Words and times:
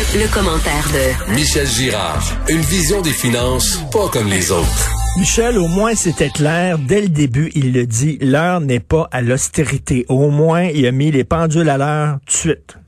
Le, 0.00 0.32
commentaire 0.32 0.86
de 0.94 1.34
Michel 1.34 1.66
Girard. 1.66 2.22
Une 2.48 2.62
vision 2.62 3.02
des 3.02 3.12
finances 3.12 3.84
pas 3.92 4.08
comme 4.10 4.28
les 4.28 4.50
autres. 4.50 4.88
Michel, 5.18 5.58
au 5.58 5.68
moins 5.68 5.94
c'était 5.94 6.30
clair. 6.30 6.78
Dès 6.78 7.02
le 7.02 7.08
début, 7.08 7.50
il 7.54 7.74
le 7.74 7.84
dit, 7.84 8.16
l'heure 8.22 8.62
n'est 8.62 8.80
pas 8.80 9.08
à 9.12 9.20
l'austérité. 9.20 10.06
Au 10.08 10.30
moins, 10.30 10.62
il 10.62 10.86
a 10.86 10.90
mis 10.90 11.10
les 11.10 11.24
pendules 11.24 11.68
à 11.68 11.76
l'heure 11.76 12.16
tout 12.20 12.24
de 12.24 12.30
suite. 12.30 12.78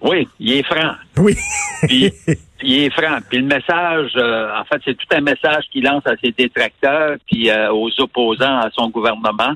Oui, 0.00 0.26
il 0.40 0.54
est 0.54 0.62
franc. 0.62 0.94
Oui. 1.18 1.36
Puis, 1.82 2.10
il 2.62 2.84
est 2.84 2.90
franc. 2.90 3.18
Puis 3.28 3.38
le 3.40 3.46
message, 3.46 4.12
euh, 4.16 4.48
en 4.58 4.64
fait, 4.64 4.80
c'est 4.82 4.96
tout 4.96 5.14
un 5.14 5.20
message 5.20 5.64
qu'il 5.70 5.84
lance 5.84 6.06
à 6.06 6.16
ses 6.24 6.32
détracteurs 6.32 7.16
puis 7.30 7.50
euh, 7.50 7.70
aux 7.70 7.90
opposants 8.00 8.60
à 8.60 8.70
son 8.72 8.88
gouvernement. 8.88 9.52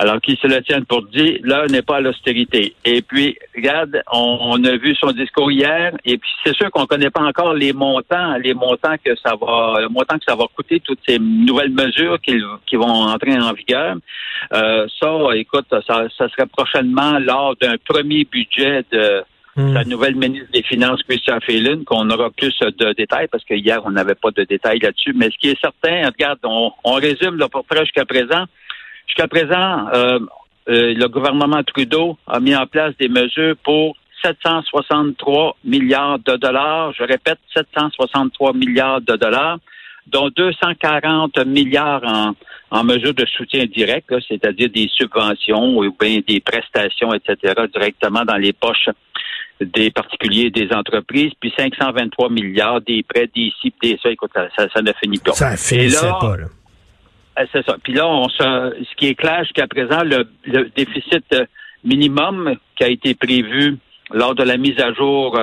Alors 0.00 0.20
qu'ils 0.20 0.36
se 0.38 0.46
le 0.46 0.62
tiennent 0.62 0.84
pour 0.84 1.02
dire, 1.02 1.40
l'heure 1.42 1.66
n'est 1.66 1.82
pas 1.82 1.96
à 1.96 2.00
l'austérité. 2.00 2.76
Et 2.84 3.02
puis, 3.02 3.36
regarde, 3.56 4.00
on, 4.12 4.62
a 4.62 4.76
vu 4.76 4.94
son 4.94 5.10
discours 5.10 5.50
hier, 5.50 5.92
et 6.04 6.18
puis 6.18 6.30
c'est 6.44 6.54
sûr 6.54 6.70
qu'on 6.70 6.82
ne 6.82 6.86
connaît 6.86 7.10
pas 7.10 7.22
encore 7.22 7.52
les 7.52 7.72
montants, 7.72 8.36
les 8.36 8.54
montants 8.54 8.94
que 9.04 9.16
ça 9.16 9.34
va, 9.34 9.80
le 9.80 9.88
montant 9.88 10.16
que 10.16 10.24
ça 10.24 10.36
va 10.36 10.44
coûter, 10.54 10.78
toutes 10.78 11.00
ces 11.04 11.18
nouvelles 11.18 11.72
mesures 11.72 12.20
qui, 12.20 12.40
qui 12.64 12.76
vont 12.76 12.84
entrer 12.84 13.36
en 13.36 13.52
vigueur. 13.52 13.96
Euh, 14.54 14.86
ça, 15.00 15.18
écoute, 15.34 15.66
ça, 15.70 16.04
ça 16.16 16.28
serait 16.28 16.46
prochainement 16.46 17.18
lors 17.18 17.56
d'un 17.56 17.74
premier 17.84 18.24
budget 18.24 18.84
de 18.92 19.24
hmm. 19.56 19.72
la 19.72 19.82
nouvelle 19.82 20.14
ministre 20.14 20.52
des 20.52 20.62
Finances, 20.62 21.02
Christian 21.08 21.40
Phelan, 21.40 21.82
qu'on 21.84 22.08
aura 22.10 22.30
plus 22.30 22.56
de 22.60 22.92
détails, 22.92 23.26
parce 23.26 23.44
que 23.44 23.54
hier, 23.54 23.80
on 23.84 23.90
n'avait 23.90 24.14
pas 24.14 24.30
de 24.30 24.44
détails 24.44 24.78
là-dessus. 24.78 25.12
Mais 25.16 25.28
ce 25.32 25.38
qui 25.38 25.48
est 25.48 25.60
certain, 25.60 26.06
regarde, 26.06 26.38
on, 26.44 26.70
on 26.84 26.92
résume 26.92 27.34
le 27.34 27.48
portrait 27.48 27.80
jusqu'à 27.80 28.04
présent. 28.04 28.44
Jusqu'à 29.08 29.28
présent, 29.28 29.88
euh, 29.94 30.18
euh, 30.68 30.94
le 30.94 31.08
gouvernement 31.08 31.62
Trudeau 31.64 32.18
a 32.26 32.40
mis 32.40 32.54
en 32.54 32.66
place 32.66 32.94
des 33.00 33.08
mesures 33.08 33.56
pour 33.64 33.96
763 34.22 35.56
milliards 35.64 36.18
de 36.18 36.36
dollars. 36.36 36.92
Je 36.92 37.04
répète, 37.04 37.38
763 37.54 38.52
milliards 38.52 39.00
de 39.00 39.16
dollars, 39.16 39.58
dont 40.06 40.28
240 40.28 41.38
milliards 41.46 42.02
en, 42.04 42.34
en 42.70 42.84
mesures 42.84 43.14
de 43.14 43.24
soutien 43.26 43.64
direct, 43.66 44.12
c'est-à-dire 44.28 44.68
des 44.68 44.88
subventions 44.92 45.78
ou 45.78 45.96
bien 45.98 46.20
des 46.26 46.40
prestations, 46.40 47.14
etc., 47.14 47.54
directement 47.72 48.24
dans 48.24 48.36
les 48.36 48.52
poches 48.52 48.88
des 49.60 49.90
particuliers 49.90 50.46
et 50.46 50.50
des 50.50 50.72
entreprises, 50.72 51.32
puis 51.40 51.52
523 51.56 52.30
milliards 52.30 52.80
des 52.80 53.02
prêts, 53.02 53.28
des 53.34 53.52
cibles, 53.60 53.76
des 53.82 53.98
ça, 54.02 54.10
écoute, 54.10 54.30
ça, 54.34 54.68
ça, 54.72 54.82
ne 54.82 54.92
finit 55.02 55.18
pas. 55.18 55.32
Ça 55.32 55.56
finit 55.56 55.92
pas, 56.20 56.36
là. 56.36 56.46
Euh, 57.38 57.46
c'est 57.52 57.64
ça. 57.64 57.76
Puis 57.82 57.92
là, 57.92 58.06
on 58.06 58.28
ce 58.28 58.94
qui 58.96 59.08
est 59.08 59.14
clair 59.14 59.42
jusqu'à 59.44 59.66
présent, 59.66 60.02
le, 60.02 60.26
déficit 60.76 61.24
euh, 61.32 61.44
minimum 61.84 62.54
qui 62.76 62.84
a 62.84 62.88
été 62.88 63.14
prévu 63.14 63.76
lors 64.10 64.34
de 64.34 64.42
la 64.42 64.56
mise 64.56 64.80
à 64.80 64.92
jour 64.92 65.38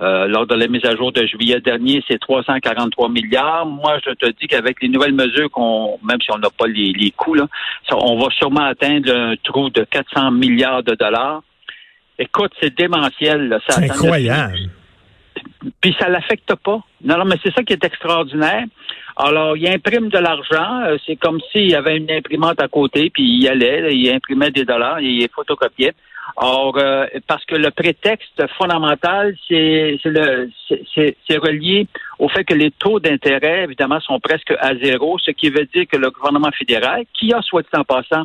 euh, 0.00 0.26
lors 0.28 0.46
de 0.46 0.54
la 0.54 0.68
mise 0.68 0.84
à 0.84 0.94
jour 0.94 1.10
de 1.10 1.24
juillet 1.26 1.60
dernier, 1.60 2.04
c'est 2.06 2.18
343 2.18 3.08
milliards. 3.08 3.64
Moi, 3.64 3.98
je 4.06 4.12
te 4.12 4.26
dis 4.26 4.46
qu'avec 4.46 4.82
les 4.82 4.88
nouvelles 4.88 5.14
mesures 5.14 5.50
qu'on, 5.50 5.98
même 6.02 6.20
si 6.20 6.30
on 6.32 6.38
n'a 6.38 6.50
pas 6.50 6.66
les, 6.66 6.92
les 6.92 7.10
coûts, 7.12 7.34
là, 7.34 7.46
on 7.92 8.18
va 8.18 8.28
sûrement 8.30 8.64
atteindre 8.64 9.10
un 9.10 9.34
trou 9.42 9.70
de 9.70 9.84
400 9.84 10.32
milliards 10.32 10.82
de 10.82 10.94
dollars. 10.94 11.42
Écoute, 12.18 12.52
c'est 12.60 12.76
démentiel. 12.76 13.58
C'est 13.68 13.90
incroyable. 13.90 14.70
Puis 15.80 15.96
ça 15.98 16.08
l'affecte 16.08 16.54
pas. 16.54 16.80
Non, 17.02 17.18
non, 17.18 17.24
mais 17.24 17.36
c'est 17.42 17.52
ça 17.52 17.62
qui 17.62 17.72
est 17.72 17.84
extraordinaire. 17.84 18.64
Alors, 19.16 19.56
il 19.56 19.66
imprime 19.68 20.08
de 20.08 20.18
l'argent. 20.18 20.82
Euh, 20.82 20.96
c'est 21.06 21.16
comme 21.16 21.40
s'il 21.50 21.70
y 21.70 21.74
avait 21.74 21.96
une 21.96 22.10
imprimante 22.10 22.60
à 22.60 22.68
côté, 22.68 23.10
puis 23.10 23.22
il 23.22 23.44
y 23.44 23.48
allait, 23.48 23.94
il 23.94 24.10
imprimait 24.10 24.50
des 24.50 24.64
dollars, 24.64 25.00
il 25.00 25.26
photocopiait. 25.34 25.94
Or, 26.36 26.76
euh, 26.76 27.06
parce 27.26 27.44
que 27.44 27.54
le 27.54 27.70
prétexte 27.70 28.42
fondamental, 28.58 29.34
c'est 29.48 29.96
relié 31.38 31.86
au 32.18 32.28
fait 32.28 32.44
que 32.44 32.54
les 32.54 32.72
taux 32.72 33.00
d'intérêt, 33.00 33.64
évidemment, 33.64 34.00
sont 34.00 34.18
presque 34.20 34.52
à 34.58 34.74
zéro, 34.76 35.18
ce 35.18 35.30
qui 35.30 35.50
veut 35.50 35.66
dire 35.72 35.86
que 35.90 35.96
le 35.96 36.10
gouvernement 36.10 36.50
fédéral, 36.50 37.04
qui 37.14 37.32
a, 37.32 37.40
soit 37.42 37.64
en 37.74 37.84
passant, 37.84 38.24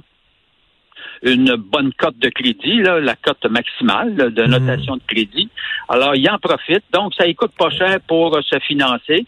une 1.24 1.56
bonne 1.56 1.94
cote 1.94 2.18
de 2.18 2.30
crédit, 2.30 2.82
là, 2.82 3.00
la 3.00 3.16
cote 3.16 3.46
maximale 3.46 4.16
de 4.16 4.44
mmh. 4.44 4.48
notation 4.48 4.96
de 4.96 5.02
crédit. 5.08 5.50
Alors, 5.88 6.16
il 6.16 6.28
en 6.30 6.40
profite. 6.40 6.84
Donc, 6.94 7.14
ça 7.16 7.28
ne 7.28 7.34
coûte 7.34 7.54
pas 7.58 7.70
cher 7.70 8.00
pour 8.08 8.40
se 8.44 8.60
financer. 8.60 9.26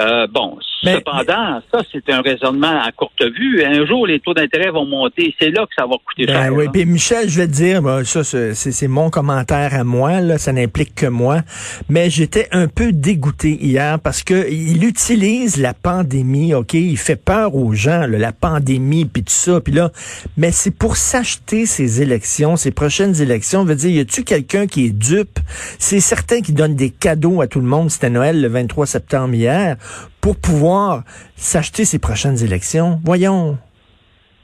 Euh, 0.00 0.26
bon, 0.26 0.58
cependant, 0.86 1.60
ça, 1.72 1.82
c'est 1.92 2.10
un 2.10 2.20
raisonnement 2.20 2.82
à 2.82 2.92
courte 2.92 3.22
vue. 3.22 3.64
Un 3.64 3.86
jour, 3.86 4.06
les 4.06 4.20
taux 4.20 4.34
d'intérêt 4.34 4.70
vont 4.70 4.86
monter. 4.86 5.34
C'est 5.40 5.50
là 5.50 5.66
que 5.66 5.74
ça 5.76 5.86
va 5.86 5.96
coûter 6.04 6.26
ben 6.26 6.42
cher. 6.42 6.52
Oui, 6.54 6.66
puis 6.72 6.86
Michel, 6.86 7.28
je 7.28 7.40
vais 7.40 7.46
te 7.46 7.52
dire, 7.52 7.82
ça, 8.04 8.22
c'est 8.24 8.88
mon 8.88 9.10
commentaire 9.10 9.74
à 9.74 9.84
moi, 9.84 10.20
là, 10.20 10.38
ça 10.38 10.52
n'implique 10.52 10.94
que 10.94 11.06
moi. 11.06 11.42
Mais 11.88 12.10
j'étais 12.10 12.48
un 12.52 12.68
peu 12.68 12.92
dégoûté 12.92 13.58
hier 13.60 13.98
parce 14.00 14.22
que 14.22 14.50
il 14.50 14.84
utilise 14.84 15.60
la 15.60 15.74
pandémie, 15.74 16.54
OK? 16.54 16.74
Il 16.74 16.98
fait 16.98 17.16
peur 17.16 17.54
aux 17.54 17.72
gens, 17.72 18.06
la 18.06 18.32
pandémie, 18.32 19.04
puis 19.04 19.22
tout 19.22 19.32
ça, 19.32 19.60
puis 19.60 19.72
là, 19.72 19.90
mais 20.36 20.52
c'est 20.52 20.70
pour 20.70 20.96
s'acheter 20.96 21.66
ces 21.66 22.02
élections, 22.02 22.56
ces 22.56 22.70
prochaines 22.70 23.20
élections. 23.20 23.64
veut 23.64 23.74
dire, 23.74 23.90
y 23.90 24.00
a-tu 24.00 24.24
quelqu'un 24.24 24.66
qui 24.66 24.86
est 24.86 24.90
dupe? 24.90 25.38
C'est 25.78 26.00
certain 26.00 26.40
qu'il 26.40 26.54
donne 26.54 26.74
des 26.74 26.90
cadeaux 26.90 27.40
à 27.40 27.46
tout 27.46 27.60
le 27.60 27.66
monde. 27.66 27.90
C'était 27.90 28.10
Noël 28.10 28.40
le 28.40 28.48
23 28.48 28.86
septembre 28.86 29.34
hier 29.34 29.76
pour 30.26 30.40
pouvoir 30.40 31.04
s'acheter 31.36 31.84
ses 31.84 32.00
prochaines 32.00 32.42
élections. 32.42 32.98
Voyons. 33.04 33.58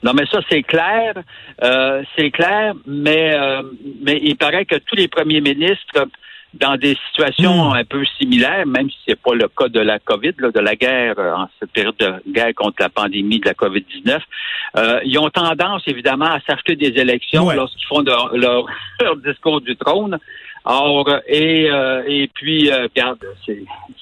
Non, 0.04 0.12
mais 0.14 0.26
ça, 0.30 0.38
c'est 0.48 0.62
clair. 0.62 1.12
Euh, 1.60 2.04
c'est 2.14 2.30
clair, 2.30 2.74
mais, 2.86 3.34
euh, 3.34 3.62
mais 4.00 4.20
il 4.22 4.36
paraît 4.36 4.64
que 4.64 4.76
tous 4.76 4.94
les 4.94 5.08
premiers 5.08 5.40
ministres, 5.40 6.06
dans 6.54 6.76
des 6.76 6.96
situations 7.08 7.70
hmm. 7.70 7.72
un 7.72 7.84
peu 7.84 8.04
similaires, 8.16 8.64
même 8.64 8.88
si 8.90 8.96
c'est 9.08 9.20
pas 9.20 9.34
le 9.34 9.48
cas 9.48 9.66
de 9.66 9.80
la 9.80 9.98
COVID, 9.98 10.34
de 10.54 10.60
la 10.60 10.76
guerre, 10.76 11.18
euh, 11.18 11.34
en 11.34 11.48
cette 11.58 11.72
période 11.72 11.96
de 11.98 12.30
guerre 12.30 12.54
contre 12.54 12.76
la 12.78 12.88
pandémie 12.88 13.40
de 13.40 13.46
la 13.46 13.54
COVID-19, 13.54 14.20
ils 15.04 15.18
ont 15.18 15.30
tendance, 15.30 15.82
évidemment, 15.88 16.26
à 16.26 16.38
s'acheter 16.46 16.76
des 16.76 16.96
élections 17.00 17.50
lorsqu'ils 17.50 17.88
font 17.88 18.02
leur, 18.34 18.66
discours 19.16 19.60
du 19.60 19.74
trône. 19.74 20.16
Or, 20.64 21.08
et, 21.26 21.68
et 22.06 22.30
puis, 22.32 22.70
regarde, 22.70 23.18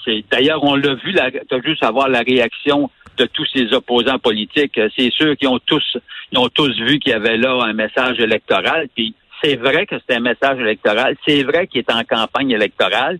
c'est 0.05 0.25
d'ailleurs 0.31 0.63
on 0.63 0.75
l'a 0.75 0.95
vu, 0.95 1.15
tu 1.15 1.55
as 1.55 1.61
juste 1.63 1.83
savoir 1.83 2.09
la 2.09 2.21
réaction 2.21 2.91
de 3.17 3.27
tous 3.27 3.47
ces 3.55 3.73
opposants 3.73 4.19
politiques. 4.19 4.81
C'est 4.97 5.11
sûr 5.13 5.37
qu'ils 5.37 5.49
ont 5.49 5.59
tous, 5.59 5.97
ils 6.33 6.39
ont 6.39 6.49
tous 6.49 6.75
vu 6.81 6.99
qu'il 6.99 7.13
y 7.13 7.15
avait 7.15 7.37
là 7.37 7.59
un 7.63 7.73
message 7.73 8.19
électoral. 8.19 8.89
Puis 8.95 9.15
c'est 9.43 9.57
vrai 9.57 9.87
que 9.87 9.97
c'est 10.07 10.17
un 10.17 10.21
message 10.21 10.59
électoral. 10.59 11.17
C'est 11.27 11.43
vrai 11.43 11.67
qu'il 11.67 11.81
est 11.81 11.93
en 11.93 12.03
campagne 12.05 12.51
électorale 12.51 13.19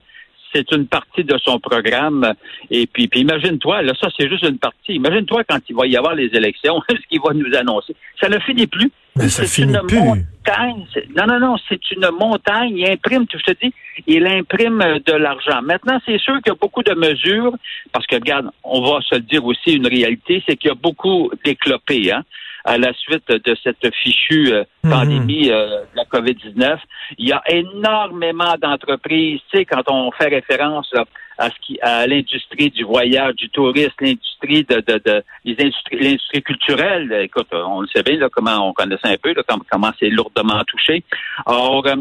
c'est 0.53 0.71
une 0.73 0.87
partie 0.87 1.25
de 1.25 1.37
son 1.39 1.59
programme. 1.59 2.35
Et 2.71 2.87
puis, 2.87 3.09
puis 3.09 3.21
imagine-toi, 3.21 3.83
là, 3.83 3.93
ça, 4.01 4.09
c'est 4.19 4.29
juste 4.29 4.45
une 4.45 4.59
partie. 4.59 4.95
Imagine-toi 4.95 5.45
quand 5.49 5.59
il 5.69 5.77
va 5.77 5.87
y 5.87 5.97
avoir 5.97 6.15
les 6.15 6.31
élections, 6.33 6.81
ce 6.91 7.07
qu'il 7.09 7.21
va 7.21 7.33
nous 7.33 7.55
annoncer. 7.57 7.95
Ça 8.21 8.29
ne 8.29 8.39
finit 8.41 8.67
plus. 8.67 8.91
c'est 9.17 9.63
une 9.63 9.81
montagne. 9.83 10.87
Non, 11.17 11.27
non, 11.27 11.41
non, 11.41 11.57
c'est 11.69 11.91
une 11.91 12.09
montagne. 12.19 12.77
Il 12.77 12.91
imprime, 12.91 13.27
tu 13.27 13.39
te 13.43 13.53
dis, 13.63 13.73
il 14.07 14.27
imprime 14.27 15.01
de 15.05 15.13
l'argent. 15.13 15.63
Maintenant, 15.63 16.01
c'est 16.07 16.19
sûr 16.19 16.35
qu'il 16.43 16.53
y 16.53 16.57
a 16.57 16.59
beaucoup 16.61 16.83
de 16.83 16.95
mesures, 16.95 17.55
parce 17.93 18.07
que, 18.07 18.17
regarde, 18.17 18.51
on 18.65 18.81
va 18.81 19.01
se 19.03 19.17
le 19.17 19.23
dire 19.23 19.45
aussi, 19.45 19.75
une 19.75 19.87
réalité, 19.87 20.43
c'est 20.49 20.57
qu'il 20.57 20.69
y 20.69 20.73
a 20.73 20.77
beaucoup 20.77 21.31
d'éclopés, 21.45 22.13
hein 22.13 22.25
à 22.65 22.79
la 22.79 22.93
suite 22.95 23.29
de 23.29 23.57
cette 23.63 23.95
fichue 23.95 24.53
euh, 24.53 24.65
mhm. 24.85 24.91
pandémie 24.91 25.51
euh, 25.51 25.83
de 25.83 25.97
la 25.97 26.05
COVID-19. 26.05 26.79
Il 27.19 27.29
y 27.29 27.33
a 27.33 27.43
énormément 27.49 28.55
d'entreprises, 28.61 29.41
tu 29.51 29.59
sais, 29.59 29.65
quand 29.65 29.83
on 29.89 30.11
fait 30.13 30.29
référence 30.29 30.93
à 31.39 31.49
ce 31.49 31.55
qui 31.63 31.81
à 31.81 32.07
l'industrie 32.07 32.71
du 32.71 32.85
voyage, 32.85 33.35
du 33.37 33.49
tourisme, 33.49 33.95
l'industrie 34.01 34.65
de, 34.65 34.77
de, 34.87 35.01
de 35.05 35.25
l'industrie 35.45 36.43
culturelle. 36.43 37.13
Écoute, 37.23 37.49
on 37.53 37.81
le 37.81 37.89
sait 37.89 38.03
bien 38.03 38.19
là, 38.19 38.29
comment 38.31 38.69
on 38.69 38.73
connaît 38.73 38.99
ça 39.03 39.09
un 39.09 39.17
peu, 39.17 39.33
là, 39.33 39.43
comment, 39.71 39.91
c'est 39.99 40.11
lourdement 40.11 40.63
touché. 40.67 41.03
Alors, 41.47 41.87
euh, 41.87 41.97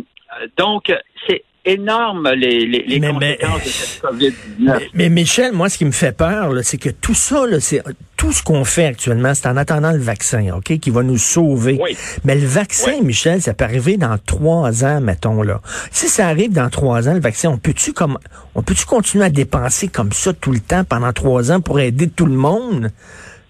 donc, 0.57 0.93
c'est 1.27 1.43
énorme 1.69 2.29
les, 2.31 2.65
les, 2.65 2.99
conséquences 2.99 3.63
de 3.63 3.69
cette 3.69 4.03
COVID-19. 4.03 4.89
Mais, 4.93 5.09
Michel, 5.09 5.53
moi, 5.53 5.69
ce 5.69 5.77
qui 5.77 5.85
me 5.85 5.91
fait 5.91 6.15
peur, 6.15 6.51
c'est 6.63 6.77
que 6.77 6.89
tout 6.89 7.13
ça, 7.13 7.43
c'est 7.59 7.81
tout 8.17 8.31
ce 8.33 8.43
qu'on 8.43 8.65
fait 8.65 8.85
actuellement, 8.85 9.33
c'est 9.33 9.47
en 9.47 9.55
attendant 9.55 9.91
le 9.91 9.99
vaccin, 9.99 10.53
OK, 10.55 10.77
qui 10.79 10.89
va 10.89 11.03
nous 11.03 11.17
sauver. 11.17 11.79
Mais 12.25 12.35
le 12.35 12.45
vaccin, 12.45 13.01
Michel, 13.01 13.41
ça 13.41 13.53
peut 13.53 13.63
arriver 13.63 13.97
dans 13.97 14.17
trois 14.17 14.83
ans, 14.83 14.99
mettons 14.99 15.41
là. 15.41 15.61
Si 15.91 16.09
ça 16.09 16.27
arrive 16.27 16.51
dans 16.51 16.69
trois 16.69 17.07
ans, 17.07 17.13
le 17.13 17.21
vaccin, 17.21 17.49
on 17.49 17.57
peut-tu 17.57 17.93
comme, 17.93 18.17
on 18.55 18.61
peut-tu 18.61 18.85
continuer 18.85 19.25
à 19.25 19.29
dépenser 19.29 19.87
comme 19.87 20.11
ça 20.11 20.33
tout 20.33 20.51
le 20.51 20.59
temps 20.59 20.83
pendant 20.83 21.13
trois 21.13 21.51
ans 21.51 21.61
pour 21.61 21.79
aider 21.79 22.09
tout 22.09 22.25
le 22.25 22.35
monde? 22.35 22.91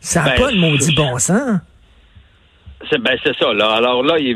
Ça 0.02 0.24
n'a 0.24 0.30
ben, 0.30 0.44
pas 0.44 0.52
le 0.52 0.58
maudit 0.58 0.94
bon 0.94 1.18
sens. 1.18 1.60
C'est 2.90 3.02
ben 3.02 3.18
c'est 3.24 3.36
ça. 3.38 3.54
Là, 3.54 3.72
alors 3.72 4.04
là, 4.04 4.18
il 4.20 4.36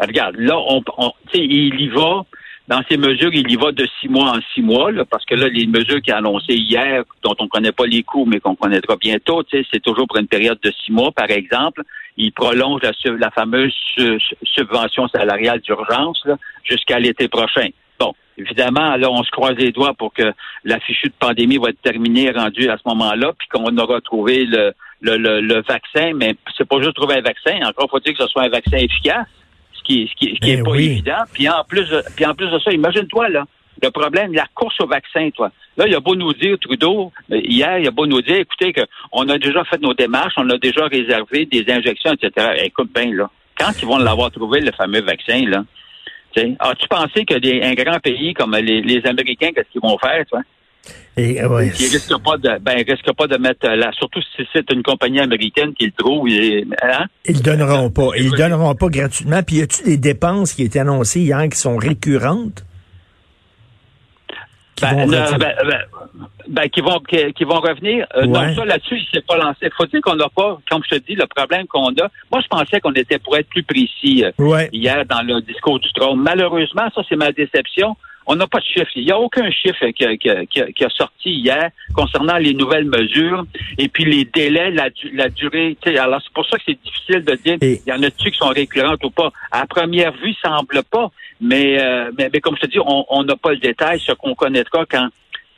regarde, 0.00 0.36
là, 0.38 0.56
on, 0.56 0.82
on 0.96 1.12
il 1.34 1.80
y 1.80 1.88
va 1.88 2.24
dans 2.68 2.82
ces 2.88 2.98
mesures, 2.98 3.30
il 3.32 3.50
y 3.50 3.56
va 3.56 3.72
de 3.72 3.88
six 3.98 4.08
mois 4.08 4.36
en 4.36 4.40
six 4.52 4.60
mois, 4.60 4.90
parce 5.10 5.24
que 5.24 5.34
là, 5.34 5.48
les 5.48 5.66
mesures 5.66 6.02
qu'il 6.02 6.12
a 6.12 6.18
annoncées 6.18 6.54
hier, 6.54 7.02
dont 7.22 7.34
on 7.38 7.44
ne 7.44 7.48
connaît 7.48 7.72
pas 7.72 7.86
les 7.86 8.02
coûts, 8.02 8.26
mais 8.26 8.40
qu'on 8.40 8.54
connaîtra 8.54 8.96
bientôt, 8.96 9.42
c'est 9.50 9.82
toujours 9.82 10.06
pour 10.06 10.18
une 10.18 10.28
période 10.28 10.58
de 10.62 10.70
six 10.84 10.92
mois, 10.92 11.10
par 11.10 11.30
exemple. 11.30 11.82
Il 12.18 12.30
prolonge 12.32 12.82
la, 12.82 13.30
fameuse 13.30 13.74
subvention 14.42 15.08
salariale 15.08 15.60
d'urgence 15.60 16.22
jusqu'à 16.62 16.98
l'été 16.98 17.26
prochain. 17.28 17.68
Bon, 17.98 18.12
évidemment, 18.36 18.96
là, 18.96 19.10
on 19.10 19.22
se 19.22 19.30
croise 19.30 19.56
les 19.56 19.72
doigts 19.72 19.94
pour 19.94 20.12
que 20.12 20.34
la 20.64 20.78
fichue 20.80 21.08
de 21.08 21.14
pandémie 21.18 21.56
va 21.56 21.70
être 21.70 21.80
terminée, 21.80 22.30
rendue 22.30 22.68
à 22.68 22.76
ce 22.76 22.86
moment-là, 22.86 23.32
puis 23.38 23.48
qu'on 23.48 23.74
aura 23.78 24.02
trouvé 24.02 24.44
le, 24.44 24.74
le, 25.00 25.16
le, 25.40 25.62
vaccin. 25.62 26.12
Mais 26.14 26.34
c'est 26.56 26.68
pas 26.68 26.82
juste 26.82 26.96
trouver 26.96 27.14
un 27.14 27.22
vaccin. 27.22 27.60
Encore 27.66 27.88
faut-il 27.90 28.14
que 28.14 28.22
ce 28.22 28.28
soit 28.28 28.42
un 28.42 28.50
vaccin 28.50 28.76
efficace, 28.76 29.26
ce 29.37 29.37
qui, 29.88 30.08
ce 30.10 30.14
qui, 30.16 30.34
ce 30.34 30.40
qui 30.40 30.50
est 30.50 30.58
Eh 30.60 30.62
pas 30.62 30.70
oui. 30.70 30.86
évident. 30.86 31.22
Puis 31.32 31.48
en 31.48 31.64
plus, 31.66 31.88
de- 31.88 32.04
puis 32.14 32.24
en 32.26 32.34
plus 32.34 32.48
de 32.50 32.58
ça, 32.60 32.70
imagine-toi 32.72 33.28
là. 33.30 33.44
Le 33.82 33.90
problème, 33.90 34.32
la 34.34 34.46
course 34.54 34.74
au 34.80 34.86
vaccin, 34.86 35.30
toi. 35.30 35.50
Là, 35.76 35.86
il 35.86 35.94
a 35.94 36.00
beau 36.00 36.16
nous 36.16 36.32
dire, 36.32 36.56
Trudeau, 36.60 37.12
euh, 37.30 37.40
hier, 37.44 37.78
il 37.78 37.86
a 37.86 37.92
beau 37.92 38.06
nous 38.06 38.20
dire, 38.22 38.36
écoutez, 38.36 38.72
que 38.72 38.80
on 39.12 39.28
a 39.28 39.38
déjà 39.38 39.62
fait 39.64 39.80
nos 39.80 39.94
démarches, 39.94 40.34
on 40.36 40.50
a 40.50 40.58
déjà 40.58 40.86
réservé 40.86 41.46
des 41.46 41.64
injections, 41.68 42.12
etc. 42.12 42.48
Écoute 42.64 42.90
bien, 42.92 43.12
là. 43.14 43.30
Quand 43.56 43.70
ils 43.80 43.86
vont 43.86 43.98
l'avoir 43.98 44.30
trouvé, 44.32 44.60
le 44.60 44.72
fameux 44.72 45.00
vaccin, 45.02 45.44
là, 45.46 45.64
as-tu 46.60 46.88
pensé 46.88 47.24
que 47.24 47.34
des, 47.38 47.62
un 47.62 47.74
grand 47.74 47.98
pays 48.00 48.34
comme 48.34 48.54
les, 48.56 48.80
les 48.82 49.06
Américains, 49.06 49.50
qu'est-ce 49.54 49.70
qu'ils 49.70 49.80
vont 49.80 49.98
faire, 49.98 50.24
toi? 50.26 50.40
Et, 51.16 51.44
ouais, 51.44 51.66
Ils 51.80 51.86
risquent 51.88 52.22
pas 52.22 52.36
de, 52.36 52.58
ben, 52.60 52.74
ils 52.78 52.90
risquent 52.90 53.12
pas 53.14 53.26
de 53.26 53.36
mettre 53.36 53.66
là, 53.68 53.90
surtout 53.92 54.20
si 54.36 54.46
c'est 54.52 54.70
une 54.72 54.82
compagnie 54.84 55.18
américaine 55.20 55.74
qui 55.74 55.86
le 55.86 55.92
trouve, 55.92 56.28
et- 56.28 56.64
hein? 56.82 57.06
Ils 57.26 57.36
le 57.36 57.42
donneront 57.42 57.90
pas. 57.90 58.10
Ils 58.16 58.30
le 58.30 58.36
donneront 58.36 58.74
pas 58.74 58.86
gratuitement. 58.88 59.42
Puis 59.42 59.56
y 59.56 59.62
a-tu 59.62 59.82
des 59.82 59.96
dépenses 59.96 60.52
qui 60.54 60.62
étaient 60.62 60.78
annoncées 60.78 61.20
hier 61.20 61.42
qui 61.50 61.58
sont 61.58 61.76
récurrentes? 61.76 62.64
Qui 64.76 64.84
Ben, 64.84 64.92
vont 64.94 65.06
retirer- 65.06 65.38
ben, 65.38 65.78
ben, 66.48 66.68
qui 66.70 66.80
vont 66.80 67.00
qui, 67.00 67.32
qui 67.32 67.42
vont 67.44 67.58
revenir. 67.60 68.06
Euh, 68.14 68.20
Ouais. 68.20 68.28
Non, 68.50 68.54
ça 68.54 68.64
là-dessus, 68.64 68.96
il 68.98 69.08
s'est 69.12 69.24
pas 69.26 69.36
lancé. 69.36 69.68
Faut 69.76 69.86
dire 69.86 70.00
qu'on 70.00 70.14
n'a 70.14 70.28
pas, 70.28 70.58
comme 70.70 70.82
je 70.88 70.96
te 70.96 71.02
dis, 71.04 71.16
le 71.16 71.26
problème 71.26 71.66
qu'on 71.66 71.88
a. 71.88 72.08
Moi, 72.30 72.40
je 72.40 72.46
pensais 72.48 72.80
qu'on 72.80 72.92
était 72.92 73.18
pour 73.18 73.36
être 73.36 73.48
plus 73.48 73.64
précis 73.64 74.24
euh, 74.24 74.30
Ouais. 74.38 74.68
hier 74.72 75.04
dans 75.06 75.22
le 75.22 75.40
discours 75.42 75.80
du 75.80 75.92
trône. 75.92 76.20
Malheureusement, 76.22 76.88
ça 76.94 77.02
c'est 77.08 77.16
ma 77.16 77.32
déception. 77.32 77.96
On 78.30 78.36
n'a 78.36 78.46
pas 78.46 78.58
de 78.60 78.64
chiffre. 78.64 78.90
Il 78.94 79.04
n'y 79.06 79.10
a 79.10 79.18
aucun 79.18 79.50
chiffre 79.50 79.86
qui 79.96 80.04
a, 80.04 80.16
qui 80.16 80.28
a- 80.30 80.44
qui 80.46 80.60
a- 80.60 80.70
qui 80.70 80.84
a 80.84 80.88
sorti 80.90 81.30
hier 81.30 81.70
concernant 81.94 82.36
les 82.36 82.52
nouvelles 82.54 82.84
mesures 82.84 83.44
et 83.78 83.88
puis 83.88 84.04
les 84.04 84.24
délais, 84.26 84.70
la, 84.70 84.88
la 85.14 85.28
durée. 85.30 85.76
Alors, 85.98 86.20
c'est 86.22 86.32
pour 86.34 86.46
ça 86.46 86.58
que 86.58 86.62
c'est 86.66 86.78
difficile 86.82 87.24
de 87.24 87.34
dire 87.36 87.56
il 87.86 87.88
y 87.90 87.92
en 87.92 88.02
a-tu 88.02 88.30
qui 88.30 88.36
sont 88.38 88.48
récurrentes 88.48 89.02
ou 89.02 89.10
pas. 89.10 89.30
À 89.50 89.66
première 89.66 90.12
vue, 90.12 90.30
il 90.30 90.36
semble 90.44 90.82
pas. 90.90 91.10
Mais, 91.40 91.82
euh, 91.82 92.10
mais, 92.18 92.28
mais 92.32 92.40
comme 92.40 92.56
je 92.56 92.66
te 92.66 92.70
dis, 92.70 92.78
on 92.84 93.22
n'a 93.24 93.36
pas 93.36 93.50
le 93.52 93.58
détail. 93.58 93.98
Ce 93.98 94.12
qu'on 94.12 94.34
connaîtra 94.34 94.84
quand 94.86 95.08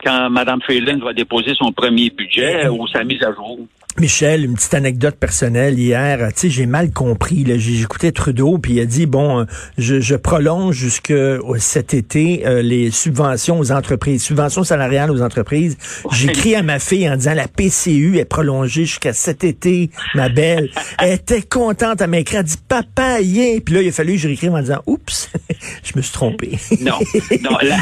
quand 0.03 0.31
Mme 0.31 0.63
Phelan 0.63 0.99
va 0.99 1.13
déposer 1.13 1.53
son 1.55 1.73
premier 1.73 2.09
budget 2.09 2.63
ou 2.69 2.87
sa 2.89 3.05
mise 3.05 3.23
à 3.23 3.35
jour. 3.35 3.59
Michel, 3.99 4.45
une 4.45 4.55
petite 4.55 4.75
anecdote 4.75 5.17
personnelle 5.17 5.79
hier. 5.79 6.19
Tu 6.35 6.41
sais, 6.43 6.51
j'ai 6.51 6.67
mal 6.67 6.91
compris. 6.91 7.45
J'écoutais 7.59 8.13
Trudeau, 8.13 8.59
puis 8.59 8.75
il 8.75 8.81
a 8.81 8.85
dit 8.87 9.07
bon, 9.07 9.41
euh, 9.41 9.45
je, 9.79 10.01
je 10.01 10.15
prolonge 10.15 10.75
jusque 10.77 11.13
au- 11.43 11.57
cet 11.59 11.93
été 11.95 12.47
euh, 12.47 12.63
les 12.63 12.91
subventions 12.91 13.59
aux 13.59 13.73
entreprises, 13.73 14.23
subventions 14.23 14.65
salariales 14.65 15.11
aux 15.11 15.23
entreprises. 15.23 15.77
J'écris 16.13 16.55
à 16.55 16.63
ma 16.63 16.79
fille 16.79 17.09
en 17.11 17.17
disant 17.17 17.35
la 17.35 17.49
PCU 17.49 18.19
est 18.19 18.25
prolongée 18.25 18.85
jusqu'à 18.85 19.13
cet 19.13 19.45
été, 19.45 19.91
ma 20.15 20.29
belle. 20.29 20.71
Elle 20.99 21.15
était 21.15 21.43
contente. 21.43 22.01
Elle 22.01 22.11
m'a 22.11 22.19
écrit, 22.19 22.37
elle 22.37 22.45
dit 22.45 22.57
papa, 22.69 23.21
yeah. 23.21 23.61
Puis 23.61 23.75
là, 23.75 23.83
il 23.83 23.89
a 23.89 23.93
fallu 23.93 24.13
que 24.15 24.19
je 24.19 24.29
réécrive 24.29 24.53
en 24.55 24.61
disant 24.61 24.83
oups, 24.87 25.29
je 25.85 25.93
me 25.97 26.03
suis 26.03 26.13
trompé. 26.13 26.59
Non, 26.81 26.99
non, 27.43 27.59
là- 27.63 27.79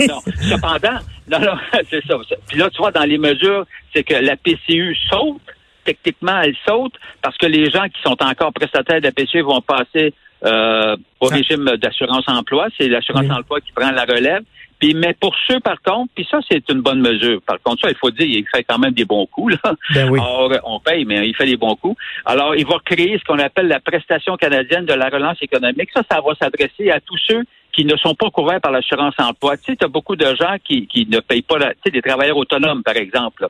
non. 0.08 0.20
Cependant, 0.48 0.98
non, 1.28 1.40
non, 1.40 1.56
c'est 1.90 2.04
ça. 2.06 2.16
Puis 2.48 2.58
là, 2.58 2.70
tu 2.70 2.78
vois, 2.78 2.92
dans 2.92 3.04
les 3.04 3.18
mesures, 3.18 3.66
c'est 3.94 4.04
que 4.04 4.14
la 4.14 4.36
PCU 4.36 4.96
saute. 5.10 5.40
Techniquement, 5.84 6.40
elle 6.40 6.56
saute 6.66 6.94
parce 7.22 7.36
que 7.38 7.46
les 7.46 7.70
gens 7.70 7.84
qui 7.84 8.00
sont 8.02 8.20
encore 8.20 8.52
prestataires 8.52 9.00
de 9.00 9.06
la 9.06 9.12
PCU 9.12 9.42
vont 9.42 9.60
passer 9.60 10.12
euh, 10.44 10.96
au 11.20 11.26
régime 11.26 11.64
d'assurance-emploi. 11.76 12.66
C'est 12.76 12.88
l'assurance-emploi 12.88 13.60
qui 13.60 13.70
prend 13.70 13.92
la 13.92 14.02
relève. 14.02 14.42
Puis, 14.78 14.94
mais 14.94 15.14
pour 15.14 15.34
ceux, 15.46 15.60
par 15.60 15.80
contre, 15.80 16.12
puis 16.14 16.26
ça, 16.30 16.38
c'est 16.50 16.68
une 16.70 16.82
bonne 16.82 17.00
mesure. 17.00 17.40
Par 17.42 17.60
contre, 17.62 17.82
ça, 17.82 17.90
il 17.90 17.96
faut 17.96 18.10
dire, 18.10 18.26
il 18.26 18.44
fait 18.46 18.64
quand 18.64 18.78
même 18.78 18.92
des 18.92 19.06
bons 19.06 19.26
coups, 19.26 19.56
là. 19.64 19.72
Ben 19.94 20.10
oui. 20.10 20.18
Or, 20.20 20.52
on 20.64 20.80
paye, 20.80 21.04
mais 21.04 21.26
il 21.26 21.34
fait 21.34 21.46
des 21.46 21.56
bons 21.56 21.76
coups. 21.76 21.96
Alors, 22.26 22.54
il 22.54 22.66
va 22.66 22.76
créer 22.84 23.18
ce 23.18 23.24
qu'on 23.24 23.38
appelle 23.38 23.68
la 23.68 23.80
prestation 23.80 24.36
canadienne 24.36 24.84
de 24.84 24.92
la 24.92 25.08
relance 25.08 25.38
économique. 25.40 25.90
Ça, 25.94 26.02
ça 26.10 26.20
va 26.20 26.34
s'adresser 26.34 26.90
à 26.90 27.00
tous 27.00 27.18
ceux 27.26 27.44
qui 27.76 27.84
ne 27.84 27.96
sont 27.98 28.14
pas 28.14 28.30
couverts 28.30 28.60
par 28.62 28.72
l'assurance 28.72 29.14
emploi. 29.18 29.56
Tu 29.58 29.64
sais, 29.72 29.76
tu 29.76 29.84
as 29.84 29.88
beaucoup 29.88 30.16
de 30.16 30.24
gens 30.34 30.56
qui, 30.64 30.86
qui 30.86 31.06
ne 31.06 31.20
payent 31.20 31.42
pas, 31.42 31.58
la, 31.58 31.74
tu 31.74 31.80
sais, 31.84 31.90
des 31.90 32.00
travailleurs 32.00 32.38
autonomes, 32.38 32.82
par 32.82 32.96
exemple. 32.96 33.42
là. 33.42 33.48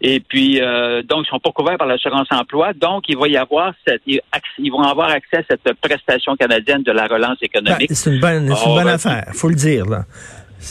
Et 0.00 0.20
puis, 0.20 0.60
euh, 0.60 1.02
donc, 1.02 1.24
ils 1.26 1.30
sont 1.30 1.40
pas 1.40 1.50
couverts 1.50 1.76
par 1.78 1.88
l'assurance 1.88 2.28
emploi. 2.30 2.72
Donc, 2.72 3.04
il 3.08 3.16
va 3.16 3.26
y 3.26 3.36
avoir 3.36 3.72
cette, 3.86 4.02
ils 4.06 4.70
vont 4.70 4.82
avoir 4.82 5.10
accès 5.10 5.38
à 5.38 5.42
cette 5.48 5.72
prestation 5.80 6.36
canadienne 6.36 6.82
de 6.84 6.92
la 6.92 7.06
relance 7.06 7.38
Ben, 7.40 7.46
économique. 7.46 7.90
c'est 7.92 8.10
une 8.14 8.20
bonne, 8.20 8.54
c'est 8.54 8.66
une 8.68 8.74
bonne 8.74 8.84
ben, 8.84 8.90
affaire, 8.94 9.24
faut 9.34 9.48
le 9.48 9.54
dire 9.56 9.86
là. 9.86 10.04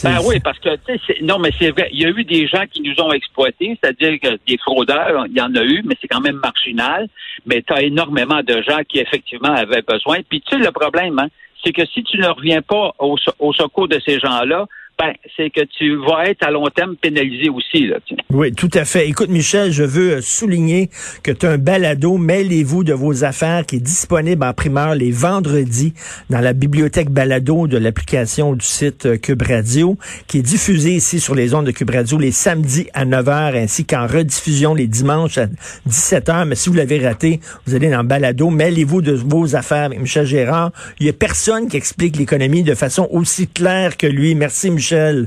Ben 0.03 0.17
oui, 0.25 0.39
parce 0.39 0.57
que 0.59 0.75
tu 0.75 0.81
sais, 0.87 0.99
c'est- 1.05 1.21
non, 1.21 1.37
mais 1.39 1.51
c'est 1.59 1.69
vrai. 1.71 1.87
Il 1.91 2.01
y 2.01 2.05
a 2.05 2.09
eu 2.09 2.23
des 2.23 2.47
gens 2.47 2.63
qui 2.71 2.81
nous 2.81 2.95
ont 3.03 3.11
exploités, 3.13 3.77
c'est-à-dire 3.81 4.19
que 4.19 4.39
des 4.47 4.57
fraudeurs, 4.57 5.25
il 5.27 5.37
y 5.37 5.41
en 5.41 5.53
a 5.55 5.61
eu, 5.63 5.83
mais 5.85 5.95
c'est 6.01 6.07
quand 6.07 6.21
même 6.21 6.37
marginal. 6.37 7.07
Mais 7.45 7.61
tu 7.61 7.73
as 7.73 7.83
énormément 7.83 8.41
de 8.41 8.61
gens 8.63 8.79
qui 8.89 8.99
effectivement 8.99 9.53
avaient 9.53 9.83
besoin. 9.83 10.17
Puis 10.27 10.41
tu 10.41 10.57
sais, 10.57 10.63
le 10.63 10.71
problème, 10.71 11.19
hein, 11.19 11.27
c'est 11.63 11.71
que 11.71 11.85
si 11.85 12.03
tu 12.03 12.17
ne 12.17 12.27
reviens 12.27 12.61
pas 12.61 12.93
au, 12.99 13.15
au 13.39 13.53
secours 13.53 13.87
de 13.87 13.99
ces 14.05 14.19
gens-là, 14.19 14.67
ben 14.99 15.13
c'est 15.35 15.49
que 15.49 15.61
tu 15.61 15.95
vas 15.97 16.25
être 16.25 16.45
à 16.45 16.51
long 16.51 16.67
terme 16.67 16.95
pénalisé 16.95 17.49
aussi. 17.49 17.87
Là. 17.87 17.97
Oui, 18.29 18.51
tout 18.51 18.69
à 18.73 18.85
fait. 18.85 19.07
Écoute, 19.09 19.29
Michel, 19.29 19.71
je 19.71 19.83
veux 19.83 20.17
euh, 20.17 20.21
souligner 20.21 20.89
que 21.23 21.31
tu 21.31 21.47
as 21.47 21.51
un 21.51 21.57
balado, 21.57 22.17
Mêlez-vous 22.17 22.83
de 22.83 22.93
vos 22.93 23.23
affaires, 23.23 23.65
qui 23.65 23.77
est 23.77 23.83
disponible 23.83 24.43
en 24.43 24.53
primeur 24.53 24.93
les 24.93 25.11
vendredis 25.11 25.93
dans 26.29 26.39
la 26.39 26.53
bibliothèque 26.53 27.09
balado 27.09 27.67
de 27.67 27.77
l'application 27.77 28.53
du 28.53 28.65
site 28.65 29.07
euh, 29.07 29.17
Cube 29.17 29.41
Radio, 29.41 29.97
qui 30.27 30.39
est 30.39 30.43
diffusé 30.43 30.91
ici 30.91 31.19
sur 31.19 31.33
les 31.33 31.55
ondes 31.55 31.65
de 31.65 31.71
Cube 31.71 31.89
Radio 31.89 32.19
les 32.19 32.31
samedis 32.31 32.87
à 32.93 33.05
9h, 33.05 33.57
ainsi 33.57 33.85
qu'en 33.85 34.05
rediffusion 34.05 34.75
les 34.75 34.87
dimanches 34.87 35.39
à 35.39 35.47
17h. 35.89 36.45
Mais 36.45 36.55
si 36.55 36.69
vous 36.69 36.75
l'avez 36.75 37.03
raté, 37.03 37.39
vous 37.65 37.73
allez 37.73 37.89
dans 37.89 38.03
balado, 38.03 38.51
Mêlez-vous 38.51 39.01
de 39.01 39.13
vos 39.13 39.55
affaires 39.55 39.89
Michel 39.89 40.25
Gérard. 40.25 40.71
Il 40.99 41.07
y 41.07 41.09
a 41.09 41.13
personne 41.13 41.67
qui 41.67 41.77
explique 41.77 42.15
l'économie 42.15 42.63
de 42.63 42.75
façon 42.75 43.07
aussi 43.11 43.47
claire 43.47 43.97
que 43.97 44.07
lui. 44.07 44.35
Merci, 44.35 44.69
Michel. 44.69 44.82
Euh, 44.91 45.25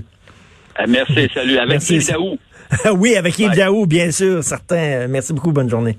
merci, 0.88 1.28
salut. 1.32 1.56
Avec 1.58 1.70
Merci. 1.70 1.96
Yves 1.96 2.08
Daou. 2.08 2.38
oui, 2.96 3.16
avec 3.16 3.38
Yves. 3.38 3.54
Daou, 3.54 3.86
bien 3.86 4.10
sûr, 4.10 4.42
certain. 4.42 5.06
Merci 5.08 5.32
beaucoup, 5.32 5.52
bonne 5.52 5.70
journée. 5.70 5.96